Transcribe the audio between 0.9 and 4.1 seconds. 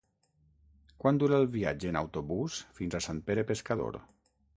Quant dura el viatge en autobús fins a Sant Pere Pescador?